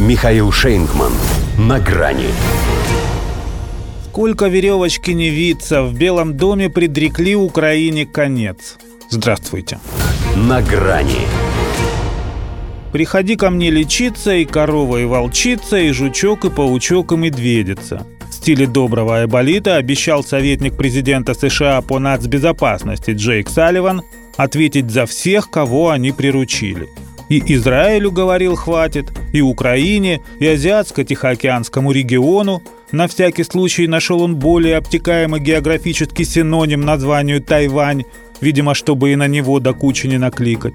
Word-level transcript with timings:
Михаил 0.00 0.50
Шейнгман. 0.50 1.12
На 1.58 1.78
грани. 1.78 2.28
Сколько 4.06 4.46
веревочки 4.46 5.10
не 5.10 5.28
виться, 5.28 5.82
в 5.82 5.92
Белом 5.92 6.38
доме 6.38 6.70
предрекли 6.70 7.36
Украине 7.36 8.06
конец. 8.06 8.78
Здравствуйте. 9.10 9.78
На 10.36 10.62
грани. 10.62 11.28
Приходи 12.92 13.36
ко 13.36 13.50
мне 13.50 13.68
лечиться, 13.68 14.34
и 14.36 14.46
корова, 14.46 14.96
и 14.96 15.04
волчица, 15.04 15.76
и 15.76 15.92
жучок, 15.92 16.46
и 16.46 16.48
паучок, 16.48 17.12
и 17.12 17.16
медведица. 17.16 18.06
В 18.30 18.32
стиле 18.32 18.66
доброго 18.66 19.18
Айболита 19.18 19.76
обещал 19.76 20.24
советник 20.24 20.78
президента 20.78 21.34
США 21.34 21.82
по 21.82 21.98
нацбезопасности 21.98 23.10
Джейк 23.10 23.50
Салливан 23.50 24.00
ответить 24.38 24.90
за 24.90 25.04
всех, 25.04 25.50
кого 25.50 25.90
они 25.90 26.12
приручили. 26.12 26.88
И 27.30 27.40
Израилю, 27.54 28.10
говорил, 28.10 28.56
хватит, 28.56 29.06
и 29.32 29.40
Украине, 29.40 30.20
и 30.40 30.46
Азиатско-Тихоокеанскому 30.46 31.92
региону. 31.92 32.60
На 32.90 33.06
всякий 33.06 33.44
случай 33.44 33.86
нашел 33.86 34.20
он 34.20 34.34
более 34.34 34.76
обтекаемый 34.76 35.40
географический 35.40 36.24
синоним 36.24 36.80
названию 36.80 37.40
Тайвань, 37.40 38.02
видимо, 38.40 38.74
чтобы 38.74 39.12
и 39.12 39.16
на 39.16 39.28
него 39.28 39.60
до 39.60 39.72
кучи 39.74 40.08
не 40.08 40.18
накликать. 40.18 40.74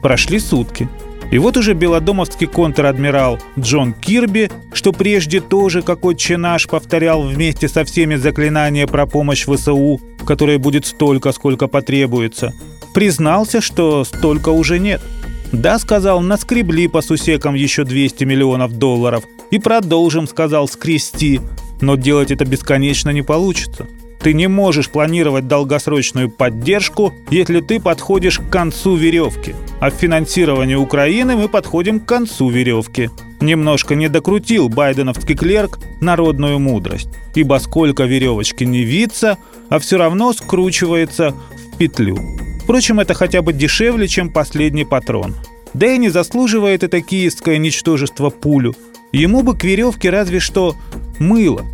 Прошли 0.00 0.38
сутки. 0.38 0.88
И 1.30 1.38
вот 1.38 1.58
уже 1.58 1.74
белодомовский 1.74 2.46
контр-адмирал 2.46 3.38
Джон 3.58 3.92
Кирби, 3.92 4.50
что 4.72 4.92
прежде 4.92 5.42
тоже, 5.42 5.82
как 5.82 6.06
отче 6.06 6.38
наш, 6.38 6.66
повторял 6.66 7.22
вместе 7.22 7.68
со 7.68 7.84
всеми 7.84 8.14
заклинания 8.14 8.86
про 8.86 9.06
помощь 9.06 9.44
ВСУ, 9.46 10.00
которая 10.26 10.58
будет 10.58 10.86
столько, 10.86 11.30
сколько 11.32 11.68
потребуется, 11.68 12.54
признался, 12.94 13.60
что 13.60 14.02
столько 14.04 14.48
уже 14.48 14.78
нет– 14.78 15.02
да, 15.52 15.78
сказал, 15.78 16.20
наскребли 16.20 16.86
по 16.86 17.02
сусекам 17.02 17.54
еще 17.54 17.84
200 17.84 18.24
миллионов 18.24 18.72
долларов. 18.78 19.24
И 19.50 19.58
продолжим, 19.58 20.28
сказал, 20.28 20.68
скрести. 20.68 21.40
Но 21.80 21.96
делать 21.96 22.30
это 22.30 22.44
бесконечно 22.44 23.10
не 23.10 23.22
получится. 23.22 23.88
Ты 24.22 24.34
не 24.34 24.48
можешь 24.48 24.90
планировать 24.90 25.48
долгосрочную 25.48 26.30
поддержку, 26.30 27.14
если 27.30 27.60
ты 27.60 27.80
подходишь 27.80 28.38
к 28.38 28.50
концу 28.50 28.94
веревки. 28.94 29.54
А 29.80 29.90
в 29.90 29.94
финансировании 29.94 30.74
Украины 30.74 31.36
мы 31.36 31.48
подходим 31.48 32.00
к 32.00 32.04
концу 32.04 32.50
веревки. 32.50 33.10
Немножко 33.40 33.94
не 33.94 34.08
докрутил 34.08 34.68
байденовский 34.68 35.34
клерк 35.34 35.78
народную 36.00 36.58
мудрость. 36.58 37.08
Ибо 37.34 37.58
сколько 37.58 38.04
веревочки 38.04 38.64
не 38.64 38.82
виться, 38.82 39.38
а 39.70 39.78
все 39.78 39.96
равно 39.96 40.34
скручивается 40.34 41.34
в 41.56 41.78
петлю. 41.78 42.39
Впрочем, 42.70 43.00
это 43.00 43.14
хотя 43.14 43.42
бы 43.42 43.52
дешевле, 43.52 44.06
чем 44.06 44.30
последний 44.30 44.84
патрон. 44.84 45.34
Да 45.74 45.92
и 45.92 45.98
не 45.98 46.08
заслуживает 46.08 46.84
это 46.84 47.00
киевское 47.00 47.58
ничтожество 47.58 48.30
пулю. 48.30 48.76
Ему 49.10 49.42
бы 49.42 49.58
к 49.58 49.64
веревке 49.64 50.08
разве 50.08 50.38
что 50.38 50.76
мыло, 51.18 51.64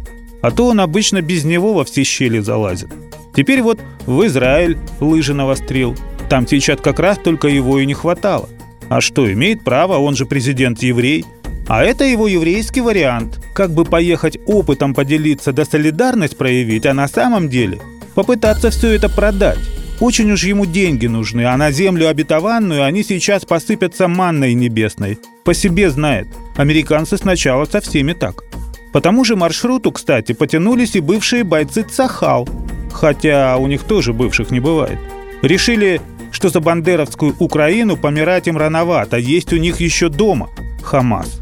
а 0.41 0.51
то 0.51 0.69
он 0.69 0.81
обычно 0.81 1.21
без 1.21 1.45
него 1.45 1.75
во 1.75 1.85
все 1.85 2.03
щели 2.03 2.39
залазит. 2.39 2.89
Теперь 3.37 3.61
вот 3.61 3.79
в 4.07 4.25
Израиль 4.25 4.79
лыжи 4.99 5.35
навострил. 5.35 5.95
Там 6.31 6.49
сейчас 6.49 6.81
как 6.81 6.99
раз 6.99 7.19
только 7.19 7.49
его 7.49 7.79
и 7.79 7.85
не 7.85 7.93
хватало. 7.93 8.49
А 8.89 9.03
что, 9.03 9.31
имеет 9.31 9.65
право, 9.65 9.99
он 9.99 10.17
же 10.17 10.25
президент-еврей. 10.25 11.27
А 11.69 11.85
это 11.85 12.05
его 12.05 12.27
еврейский 12.27 12.81
вариант. 12.81 13.39
Как 13.55 13.71
бы 13.71 13.85
поехать 13.85 14.39
опытом 14.47 14.95
поделиться 14.95 15.53
да 15.53 15.67
солидарность 15.67 16.39
проявить, 16.39 16.87
а 16.87 16.95
на 16.95 17.07
самом 17.07 17.51
деле 17.51 17.81
попытаться 18.15 18.71
все 18.71 18.93
это 18.93 19.11
продать. 19.11 19.59
Очень 19.99 20.31
уж 20.31 20.45
ему 20.45 20.67
деньги 20.67 21.07
нужны, 21.07 21.47
а 21.47 21.57
на 21.57 21.71
землю 21.71 22.09
обетованную 22.09 22.85
они 22.85 23.03
сейчас 23.03 23.47
посыпятся 23.47 24.09
манной 24.09 24.53
небесной. 24.53 25.19
По 25.45 25.55
себе 25.55 25.91
знает. 25.91 26.29
Американцы 26.57 27.17
сначала 27.17 27.65
со 27.65 27.81
всеми 27.81 28.13
так. 28.13 28.45
По 28.93 29.01
тому 29.01 29.25
же 29.25 29.37
маршруту, 29.37 29.93
кстати, 29.93 30.33
потянулись 30.33 30.97
и 30.97 31.01
бывшие 31.01 31.45
бойцы 31.45 31.83
Цахал. 31.83 32.49
Хотя 32.93 33.57
у 33.57 33.67
них 33.67 33.85
тоже 33.85 34.13
бывших 34.13 34.51
не 34.51 34.61
бывает. 34.61 34.99
Решили, 35.43 36.01
что 36.31 36.51
за 36.51 36.61
бандеровскую 36.61 37.35
Украину 37.39 37.97
помирать 37.97 38.49
им 38.49 38.59
рановато, 38.59 39.17
есть 39.17 39.53
у 39.53 39.57
них 39.57 39.81
еще 39.81 40.09
дома– 40.09 40.51
Хамас. 40.83 41.41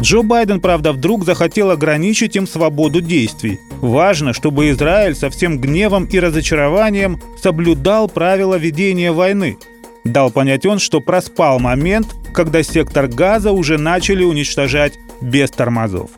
Джо 0.00 0.22
Байден, 0.22 0.60
правда, 0.60 0.92
вдруг 0.92 1.24
захотел 1.24 1.70
ограничить 1.70 2.36
им 2.36 2.46
свободу 2.46 3.00
действий. 3.00 3.60
Важно, 3.80 4.32
чтобы 4.32 4.70
Израиль 4.70 5.14
со 5.14 5.30
всем 5.30 5.58
гневом 5.58 6.04
и 6.04 6.18
разочарованием 6.18 7.20
соблюдал 7.42 8.08
правила 8.08 8.56
ведения 8.56 9.12
войны. 9.12 9.58
Дал 10.04 10.30
понять 10.30 10.66
он, 10.66 10.78
что 10.78 11.00
проспал 11.00 11.58
момент, 11.58 12.14
когда 12.32 12.62
сектор 12.62 13.08
газа 13.08 13.52
уже 13.52 13.78
начали 13.78 14.22
уничтожать 14.22 14.98
без 15.20 15.50
тормозов. 15.50 16.10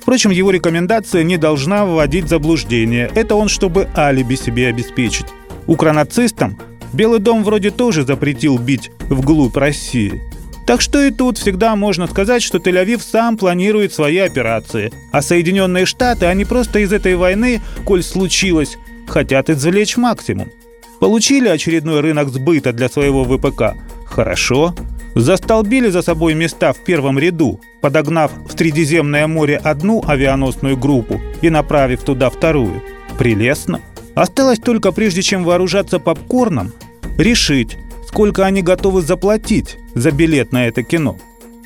Впрочем, 0.00 0.30
его 0.30 0.50
рекомендация 0.50 1.22
не 1.22 1.36
должна 1.36 1.84
вводить 1.84 2.24
в 2.24 2.28
заблуждение. 2.28 3.10
Это 3.14 3.34
он, 3.34 3.48
чтобы 3.48 3.88
алиби 3.96 4.34
себе 4.34 4.68
обеспечить. 4.68 5.26
Укронацистам 5.66 6.58
Белый 6.92 7.18
дом 7.18 7.44
вроде 7.44 7.70
тоже 7.70 8.04
запретил 8.04 8.58
бить 8.58 8.90
вглубь 9.10 9.56
России– 9.56 10.22
так 10.66 10.80
что 10.80 11.00
и 11.00 11.12
тут 11.12 11.38
всегда 11.38 11.76
можно 11.76 12.08
сказать, 12.08 12.42
что 12.42 12.58
Тель-Авив 12.58 13.00
сам 13.00 13.36
планирует 13.36 13.94
свои 13.94 14.18
операции, 14.18 14.92
а 15.12 15.22
Соединенные 15.22 15.86
Штаты, 15.86 16.26
они 16.26 16.44
просто 16.44 16.80
из 16.80 16.92
этой 16.92 17.14
войны, 17.14 17.62
коль 17.84 18.02
случилось, 18.02 18.76
хотят 19.06 19.48
извлечь 19.48 19.96
максимум. 19.96 20.50
Получили 20.98 21.48
очередной 21.48 22.00
рынок 22.00 22.28
сбыта 22.30 22.72
для 22.72 22.88
своего 22.88 23.24
ВПК? 23.24 23.76
Хорошо. 24.06 24.74
Застолбили 25.14 25.88
за 25.88 26.02
собой 26.02 26.34
места 26.34 26.72
в 26.72 26.78
первом 26.78 27.18
ряду, 27.18 27.60
подогнав 27.80 28.32
в 28.46 28.52
Средиземное 28.58 29.26
море 29.26 29.56
одну 29.62 30.02
авианосную 30.06 30.76
группу 30.76 31.20
и 31.42 31.48
направив 31.48 32.02
туда 32.02 32.28
вторую. 32.28 32.82
Прелестно. 33.18 33.80
Осталось 34.14 34.58
только, 34.58 34.92
прежде 34.92 35.22
чем 35.22 35.44
вооружаться 35.44 35.98
попкорном, 35.98 36.72
решить, 37.18 37.78
сколько 38.16 38.46
они 38.46 38.62
готовы 38.62 39.02
заплатить 39.02 39.76
за 39.94 40.10
билет 40.10 40.50
на 40.50 40.66
это 40.66 40.82
кино. 40.82 41.18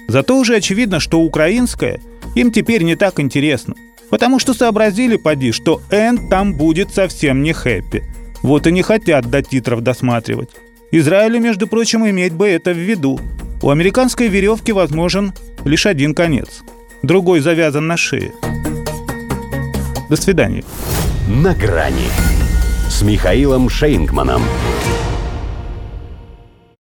Зато 0.09 0.37
уже 0.37 0.57
очевидно, 0.57 0.99
что 0.99 1.21
украинское 1.21 2.01
им 2.35 2.51
теперь 2.51 2.83
не 2.83 2.97
так 2.97 3.21
интересно. 3.21 3.77
Потому 4.09 4.41
что 4.41 4.53
сообразили, 4.53 5.15
поди, 5.15 5.53
что 5.53 5.81
Энн 5.91 6.29
там 6.29 6.55
будет 6.55 6.93
совсем 6.93 7.45
не 7.45 7.53
хэппи. 7.53 8.03
Вот 8.43 8.67
и 8.67 8.73
не 8.73 8.83
хотят 8.83 9.31
до 9.31 9.43
титров 9.43 9.83
досматривать. 9.83 10.49
Израилю, 10.91 11.39
между 11.39 11.69
прочим, 11.69 12.05
иметь 12.11 12.33
бы 12.33 12.49
это 12.49 12.73
в 12.73 12.79
виду. 12.79 13.21
У 13.63 13.71
американской 13.71 14.27
веревки 14.27 14.73
возможен 14.73 15.33
лишь 15.65 15.87
один 15.87 16.17
конец. 16.17 16.65
Другой 17.05 17.39
завязан 17.39 17.87
на 17.87 17.97
шее. 17.97 18.33
До 20.09 20.17
свидания. 20.17 20.65
На 21.29 21.55
грани 21.55 22.09
с 22.89 23.03
Михаилом 23.03 23.69
Шейнгманом. 23.69 24.43